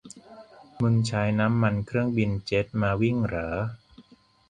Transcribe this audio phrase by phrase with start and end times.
[0.81, 3.49] มึงใช้น้ำมันเครื่องบินเจ็ตมาวิ่งเหรอ